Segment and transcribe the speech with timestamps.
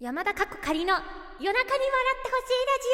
[0.00, 1.10] 山田かっこ仮の夜中
[1.42, 2.88] に笑ってほしいラジ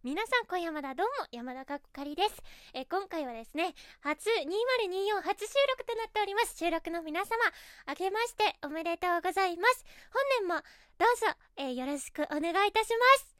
[0.02, 2.42] 皆さん今夜まだどうも山田かっこ仮です。
[2.74, 6.58] え今回はですね初2024初収録となっております。
[6.58, 7.30] 収録の皆様
[7.86, 9.84] 明けましておめでとうございます。
[10.12, 10.54] 本年も
[10.98, 11.26] どうぞ、
[11.58, 13.36] えー、よろしくお願いいたします。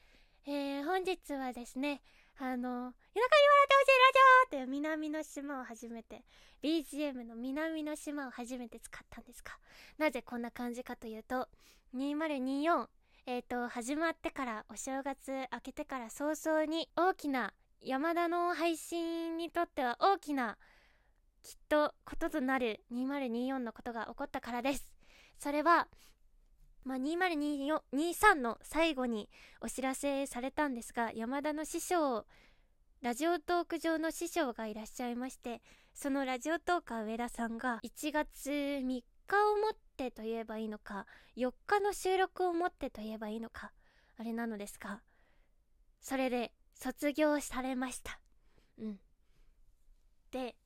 [0.47, 2.01] えー、本日はですね
[2.43, 3.93] あの、夜中に笑って
[4.51, 6.23] ほしいラジオって南の島を初めて、
[6.63, 9.59] BGM の南の島を初めて使ったんですか
[9.99, 11.49] なぜこんな感じかというと、
[11.97, 12.87] 2024、
[13.27, 20.59] えっ、ー、と、始まってから、お正月明けてから早々に大きな、山田の配信にとっては大きな、
[21.43, 24.93] きっとこととなる2024のことが起こったからです。
[25.39, 25.89] それは、
[26.85, 29.29] まあ、2023の最後に
[29.61, 32.25] お知らせされたんですが山田の師匠
[33.03, 35.63] ラジオトーク上の師匠がいらっしゃいまして
[35.95, 43.73] そのラジオトーカー上田さんが1月3日をもってと言えばいいのか4日の収録をもってと言えばいいのか
[44.19, 45.01] あれなのですが
[46.03, 48.19] それで卒業されました。
[48.79, 49.01] うん。
[50.31, 50.57] で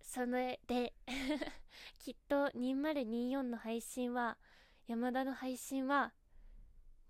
[0.00, 0.94] それで
[1.98, 4.38] きっと2024の配信は
[4.86, 6.12] 山田の配信は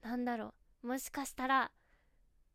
[0.03, 0.89] 何だろう。
[0.89, 1.71] もしかしたら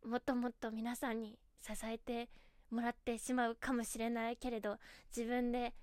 [0.04, 2.30] もっともっと皆さんに支えて
[2.70, 4.78] もらってしまうかもしれないけれど
[5.16, 5.74] 自分で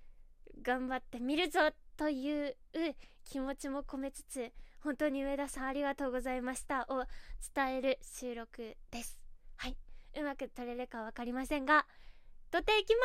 [0.62, 1.60] 頑張ってみるぞ
[1.96, 2.56] という
[3.24, 7.04] 気持ちも込めつつ本当に上田さんありがとうございましたを
[7.54, 9.18] 伝える収録です。
[9.56, 9.76] はい。
[10.18, 11.86] うまく撮れるか分かりませんが
[12.50, 13.00] 撮っていきま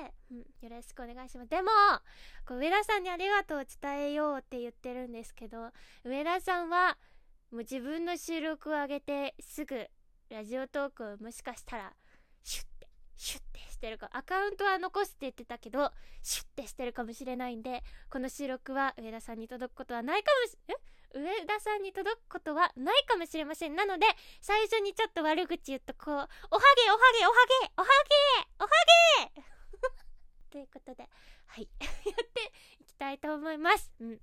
[0.00, 0.38] ーす、うん、
[0.70, 1.50] よろしくお願いします。
[1.50, 1.68] でも
[2.46, 5.70] こう上田さんにありがとうを伝えようって言ってるんですけど
[6.04, 6.96] 上田さんは
[7.50, 9.88] もう自分の収録を上げてすぐ
[10.30, 11.92] ラジオトークをもしかしたら
[12.42, 15.90] シュッてシュッてしてるかアカウントは残すって言ってたけど
[16.22, 20.74] シュッてしてるかもしれないんでこの収録は上田さんに届くことはないかもしえ？
[21.12, 23.74] 上田さんに届くことはないかもしれません。
[23.74, 24.06] なので、
[24.40, 26.28] 最初にちょっと悪口言っとこう、おはげおは
[27.18, 27.86] げおはげおは
[28.46, 28.68] げおは
[29.26, 29.42] げ
[30.50, 31.08] ということで、
[31.46, 33.90] はい、 やっていきたいと思います。
[33.98, 34.20] うん。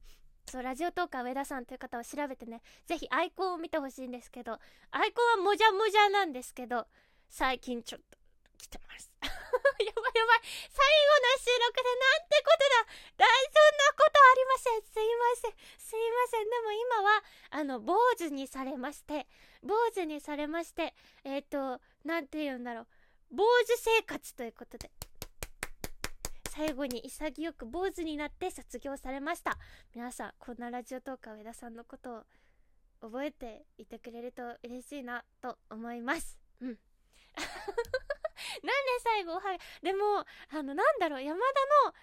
[0.49, 4.53] そう、ラジオトーカー上田さんという方を調べてね、ぜひアイコンを見てほしいんですけど、
[4.91, 6.87] アイコンはもじゃもじゃなんですけど、
[7.29, 8.17] 最近ちょっと
[8.57, 9.11] 来てます。
[9.21, 10.41] やばいやばい。
[10.43, 12.87] 最後の収録でなんてことだ。
[13.17, 14.81] 大そんなことありません。
[14.81, 15.51] すいません。
[15.77, 16.49] すいません。
[16.49, 19.27] でも今は、あの、坊主にされまして、
[19.63, 20.93] 坊主にされまして、
[21.23, 22.87] えっ、ー、と、なんて言うんだろう。
[23.31, 24.91] 坊主生活ということで。
[26.57, 29.59] 最後に潔く坊主になって卒業されました。
[29.93, 32.23] 皆さん、こんなラジオトークは上田さんのことを
[32.99, 36.35] 覚えていてくれると嬉しいなと思います。
[36.59, 36.69] うん。
[36.73, 36.79] なんで
[39.03, 39.59] 最後、はい。
[39.83, 41.45] でも、あの、なんだろう、山田
[41.89, 41.93] の、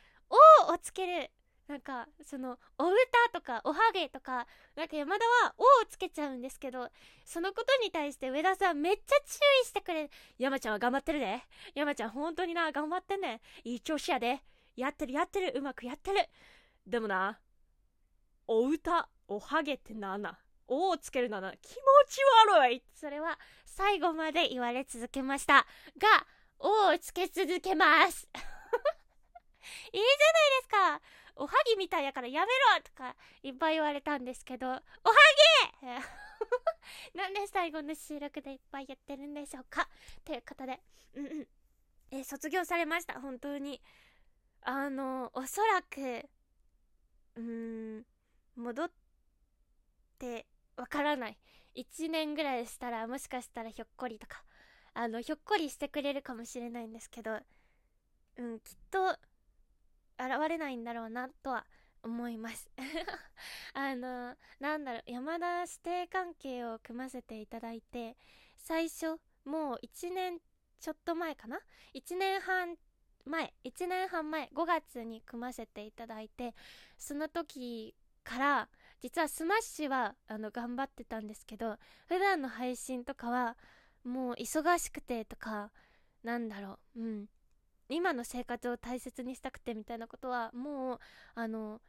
[0.69, 1.33] おをつける。
[1.67, 2.95] なんか、その、お歌
[3.33, 6.91] とか、おはげとか、なんか山田は、おをつけちゃうんですけど、
[7.25, 10.11] そのことに対して上田さんめっちゃ注意してくれる。
[10.39, 11.41] 山ちゃんは頑張ってるで。
[11.75, 13.41] 山ちゃん本当にな、頑張ってんねん。
[13.65, 14.43] いい調子やで。
[14.77, 15.53] やってるやってる。
[15.57, 16.29] うまくやってる。
[16.87, 17.41] でもな、
[18.47, 20.39] お歌、おはげってなな。
[20.69, 21.53] おをつけるなな。
[21.53, 21.77] 気持
[22.09, 22.83] ち悪い。
[22.95, 25.67] それは、最後まで言われ続けました。
[25.99, 26.27] が、
[26.59, 28.29] おをつけ続けます。
[29.93, 30.34] いいじゃ。
[31.37, 34.81] おはぎみたいやからやめろとかいっぱい言われたんですけど、おは
[35.83, 35.87] ぎ
[37.19, 39.89] なんで最後の収録でいっぱい言ってるんでしょうか？
[40.25, 40.81] ということで、
[41.15, 41.49] うんうん。
[42.11, 43.21] え、卒業されました？
[43.21, 43.83] 本当に。
[44.63, 46.29] あの、おそらく、
[47.37, 48.07] うーん、
[48.57, 48.91] 戻っ
[50.19, 50.47] て
[50.77, 51.39] わからない。
[51.75, 54.45] 1年ぐらいしたらもしかしたらひょっこりとか
[54.93, 57.41] あのひょっこりしてくれるかもしれないんですけど
[58.37, 59.19] うんきっと
[60.19, 61.67] 現れないんだろうなとは
[62.03, 62.71] 思います。
[63.73, 68.17] あのなんだろう山田指定関係を組ませていただいて
[68.57, 70.41] 最初もう1年
[70.81, 71.61] ちょっと前かな
[71.95, 72.77] ？1年半
[73.25, 76.55] 前1年半前5月に組ませていただいて
[76.99, 78.69] その時から
[79.01, 83.57] 実はスマッシュはあの頑張ってたんですけど普段の配信とかは
[84.03, 85.71] もう忙しくてとか
[86.23, 87.29] なんだろううん。
[87.89, 90.99] 今の生活を大切にしたくてみたいなことはもう
[91.35, 91.81] あの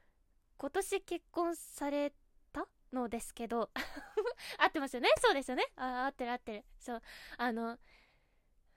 [0.58, 2.14] 今年結婚され
[2.52, 3.70] たのですけど
[4.58, 5.10] 合ってますよね？
[5.20, 5.66] そうですよね？
[5.76, 6.66] あ合ってる合ってる。
[6.80, 7.02] そう。
[7.38, 7.78] あの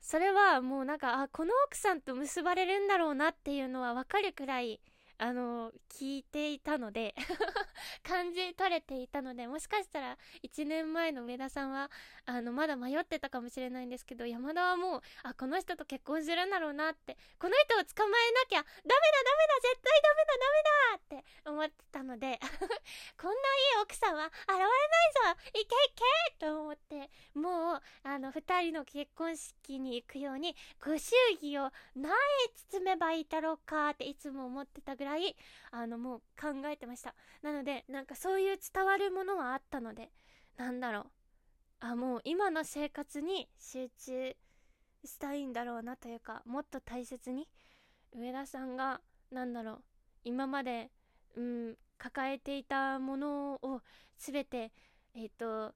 [0.00, 4.80] それはもうなんかあこの奥さんと結ばれるんだろうなっていうのは分かるくらい
[5.18, 7.14] あの聞いていたので
[8.06, 11.90] 感じ取れていたのでもしかしたら1年前の上田さんは
[12.24, 22.38] あのまだ迷ってたかもしれないんですけど山田はもうあこの人と結婚するんだろうなってこの人を捕まえなきゃダメだダメだ絶対ダメだダメだって思ってたので
[23.20, 32.14] こんないい奥さんは現れないぞいけいけと思ってもうあの2人の結婚式に行くようにご祝儀を何へ
[32.70, 35.07] 包めばいいだろうかっていつも思ってたぐらい
[35.70, 37.14] あのもう考えてました。
[37.43, 40.10] なのでなんかそういう伝わるものはあったので
[40.56, 41.06] なんだろう。
[41.81, 44.37] あもう今の生活に集中
[45.05, 47.49] したいんだろうなというかもっと大切に
[48.12, 49.00] 上田さんが
[49.31, 49.82] なんだろう
[50.25, 50.90] 今まで
[51.37, 53.82] うん抱えていたものを
[54.16, 54.72] 全て
[55.14, 55.75] えっ、ー、と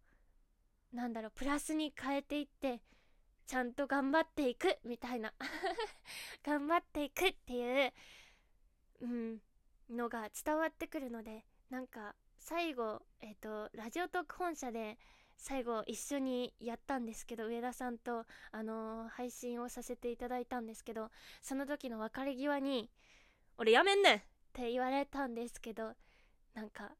[0.92, 2.80] なんだろうプラスに変えていって
[3.46, 5.32] ちゃんと頑張っていくみたいな。
[6.44, 7.92] 頑張っていくっていう
[9.02, 9.38] うん。
[9.90, 14.98] のが伝わってくるのでなんか最後えっ、ー、とラジオトーク本社で
[15.36, 21.10] 最後一緒にやったんですけど上田さんとあのー、配信をさせていただいたんですけど
[21.42, 22.90] その時の別れ際に
[23.58, 24.20] 「俺やめんねん!」っ
[24.52, 25.94] て言われたんですけど
[26.54, 26.92] なんか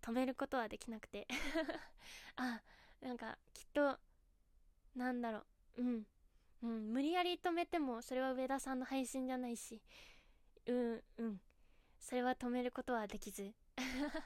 [0.00, 1.26] 止めることはできなくて。
[2.36, 2.60] あ
[3.00, 3.98] なんかきっと
[4.94, 5.38] なんだろ
[5.78, 5.82] う。
[5.82, 6.06] うん。
[6.62, 6.92] うん。
[6.92, 9.82] 無理やり止めてもそれは上田さんの配信じゃないし
[10.66, 11.40] うんうん。
[11.98, 13.52] それは止めることはできず。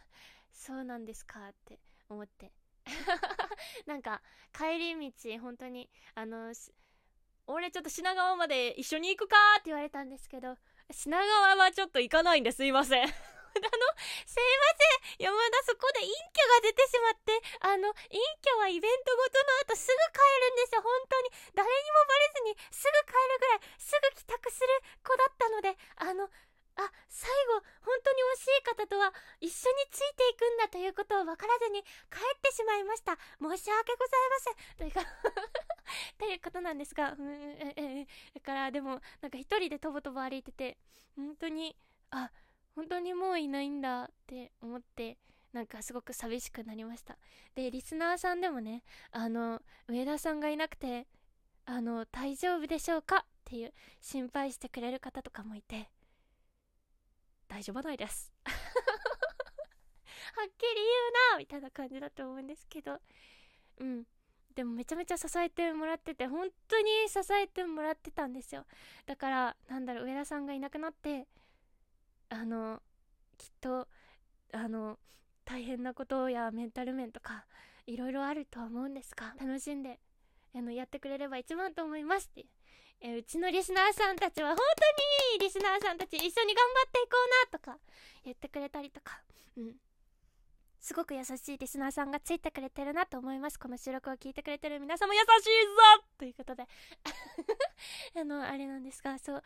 [0.53, 1.79] そうなんですかって
[2.09, 2.53] 思って。
[3.87, 4.23] なんか
[4.53, 6.55] 帰り道本当にあの
[7.47, 10.57] 俺ちょっと品川まで一緒に行くかって言われたんですけど
[10.91, 13.03] 品川はちょっと行かないんですいません。
[13.07, 13.13] あの、
[14.29, 14.77] すいま
[15.17, 15.25] せん。
[15.25, 21.31] 山田そこで隠居が出てしまって、あの、隠居はイベントごとの後すぐ帰るんですよ、本当に。
[21.55, 24.69] 誰にもバレずにすぐ帰るぐらい、すぐ帰宅する
[25.03, 26.29] 子だったので、あの、
[26.77, 32.63] あ、最後、本当に惜しい方とは一緒についていくんだということを分からずに帰ってし
[32.97, 33.17] ました。
[33.41, 34.77] 申し訳ございません。
[34.77, 35.01] というか
[36.19, 40.79] ということなんですが、うん、え、え、だからでも、なんか一人でとぼとぼ歩いてて、
[41.15, 41.77] 本当に、
[42.11, 42.31] あ、
[42.75, 45.19] 本当にもういないんだって思って
[45.53, 47.17] なんかすごく寂しくなりました
[47.55, 51.07] でリスナーさんでもねあの上田さんがいなくて
[51.65, 53.25] あの大丈夫でしょうか？
[53.25, 53.73] っていう
[54.03, 55.89] 心配してくれる方とかもいて
[57.49, 58.31] 大丈夫ないです
[60.43, 63.01] っきり言うなみたいな感じだと思うんですけど。
[63.79, 64.05] うん。
[64.55, 68.65] でもめちゃめちゃ支えてもらってて本当に支えてもらってたんですよ。
[69.05, 71.27] だからなんだろう上田さんがいなくなって
[72.31, 72.81] あの
[73.37, 73.87] きっと
[74.53, 74.99] あの
[75.45, 77.45] 大変なことやメンタル面とか
[77.87, 80.01] いろいろあるとは思うんですが楽しんで
[80.55, 82.47] あのやってくれれば一番と思いますって
[83.01, 87.17] えうちのリスナーさんたちは本当にリスナーさんたち一緒に頑張っていこ
[87.53, 87.79] うなとか
[88.25, 89.21] 言ってくれたりとか。
[89.57, 89.75] うん。
[90.87, 93.59] すごく優しいリスナーさんがついてくれてるなと思います。
[93.59, 95.27] この収録を聞いてくれてる皆さんも優しい
[95.99, 96.05] ぞ。
[96.17, 96.69] ということで。
[98.17, 99.43] あのあれなんですがそう。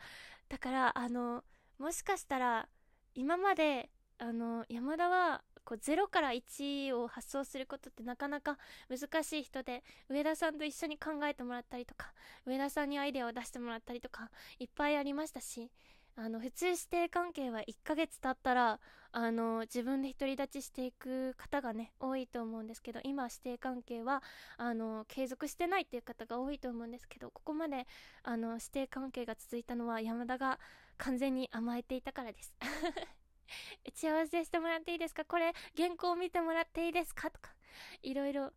[0.49, 1.43] だからあの
[1.79, 2.69] もしかしたら
[3.15, 3.89] 今まで
[4.19, 12.13] あの山田はこう0から1を発想することってなかなか難しい人で上田さんと一緒に考えてもらったりとか
[12.45, 14.29] 上田さんにアイデアを出してもらったりとか
[14.59, 15.71] いっぱいありましたし
[16.15, 18.79] あの普通師弟関係は1ヶ月経ったら
[19.13, 24.23] あの自分で独り立ちしていく方がね多いと思うんですけど今師弟関係は
[24.57, 27.87] あの継続してないっていう方が多いと思うんですけどここまで
[28.23, 30.59] あの師弟関係が続いたのは山田が
[30.97, 32.53] 完全に甘えていたからです。
[33.85, 35.25] 打ち合わせしてもらっていいですか？
[35.25, 37.29] これ原稿見てもらっていいですか？
[37.29, 37.53] とか
[38.01, 38.53] いろいろ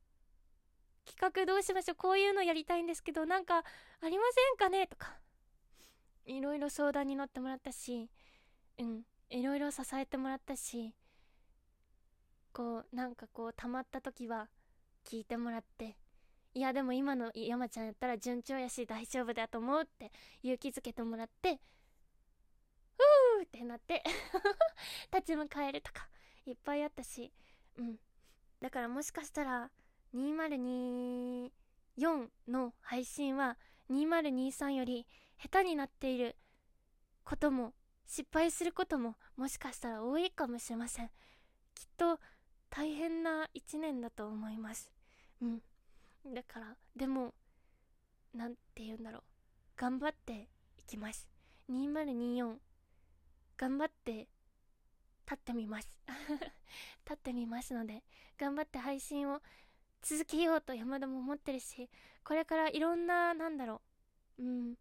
[1.04, 1.96] 企画どうしましょう？
[1.96, 4.86] こういうのやりたいんですけどなんかありませんかね？
[4.86, 5.18] とか
[6.26, 8.08] いろいろ相談に乗ってもらったし
[8.78, 9.02] うん。
[9.30, 10.94] いろいろ支えてもらったし
[12.52, 14.48] こうなんかこうたまった時は
[15.04, 15.96] 聞いてもらって
[16.54, 20.12] いやでも今の山ちゃんやったら順調やし大丈夫だと思うって
[20.42, 21.58] 勇気づけてもらって
[22.96, 24.04] ふーってなって
[25.12, 26.08] 立ち向かえるとか
[26.46, 27.32] いっぱいあったし
[27.76, 27.98] うん。
[28.60, 29.70] だからもしかしたら
[30.14, 31.50] 2024
[32.48, 33.58] の配信は
[33.90, 35.06] 2023より
[35.38, 36.36] 下手になっている
[37.24, 37.74] ことも
[38.06, 41.10] 失敗することももしかしたら多いかもしれません。
[41.74, 42.18] きっと
[42.70, 44.92] 大変な1年だと思います。
[45.40, 45.62] うん。
[46.34, 47.34] だからでも
[48.34, 49.22] 何て言うんだろう。
[49.76, 51.28] 頑張っていきます。
[51.70, 52.56] 2024
[53.56, 54.28] 頑張って立
[55.34, 55.88] ってみます。
[57.04, 58.02] 立ってみますので
[58.38, 59.40] 頑張って配信を
[60.02, 61.88] 続けようと山田も思ってるし
[62.24, 63.80] これからいろんななんだろ
[64.38, 64.42] う。
[64.42, 64.74] うん。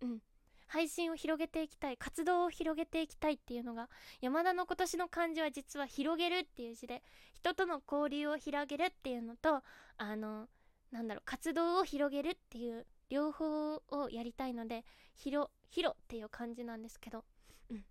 [0.00, 0.22] うん。
[0.66, 3.88] 配信を広げていきたい活動を広げていきたいっていうのが
[4.20, 7.02] 山田の今年の漢字は実は広げるっていう字で
[7.34, 9.62] 人との交流を広げるっていうのと
[9.98, 10.48] あの
[10.90, 17.24] なんだろう活動を広げるっていう両方をやりたいので広広っていう感じなんですけど
[17.70, 17.84] うん。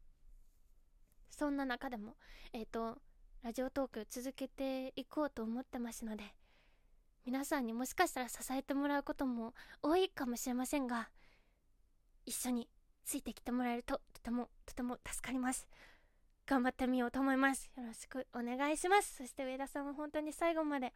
[1.30, 2.16] そんな中でも
[2.54, 2.98] えっ、ー、と
[3.44, 6.24] ラジオトーク続けていこうと思ってますので
[7.26, 11.10] 皆さんにもしかしたら支えてもらうことも多いかもしれませんが
[12.26, 12.68] 一緒に
[13.06, 15.68] ついてきてもらえるととてもとても助かります。
[16.46, 17.72] 頑張ってみようと思います。
[17.78, 19.18] よろしくお願いします。
[19.18, 20.94] そして上田さんは本当に最後まで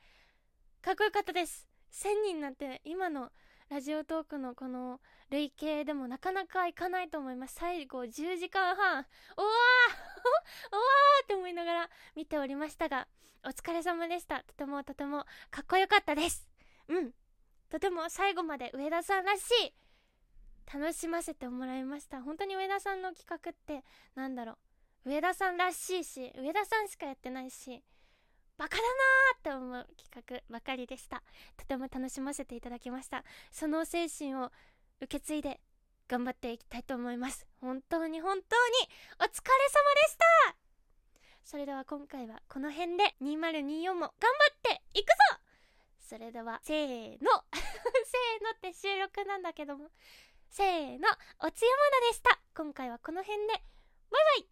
[0.82, 1.68] かっこよかったです。
[1.92, 3.32] 1000人なんて今の
[3.70, 7.56] ラジオトークのこの累計でもなかなかいかないと思います。
[7.56, 8.78] 最後10時間半。
[8.86, 9.04] おわー!
[10.72, 11.24] おわー!
[11.24, 13.08] って思いながら見ておりましたが
[13.44, 14.44] お疲れ様でした。
[14.44, 16.48] とてもとてもかっこよかったです。
[16.88, 17.14] うん。
[17.70, 19.74] とても最後まで上田さんらしい
[20.72, 22.22] 楽しませてもらいました。
[22.22, 24.58] 本当に上田さんの企画ってなんだろ
[25.06, 25.10] う。
[25.10, 27.82] 上田さんらしいし上田さんしかやってないし
[28.58, 31.24] バカだなーって思う企画ばかりでした。
[31.56, 33.24] とても楽しませていただきました。
[33.52, 34.52] その精神を
[35.00, 35.62] 受け継いで
[36.08, 37.46] 頑張っていきたいと思います。
[37.62, 38.44] 本当に本当に
[39.20, 39.38] お疲れ様で
[40.10, 40.56] した。
[41.44, 44.12] それでは今回はこの辺で2024も頑張
[44.52, 45.14] っていくぞ。
[46.00, 47.30] それではせーの。
[47.54, 49.92] せーのって収録なんだけども。
[50.50, 51.08] せーの
[51.40, 52.40] おつやまだでした。
[52.56, 53.54] 今回はこの辺で。
[53.54, 53.62] バイ
[54.12, 54.46] バイ。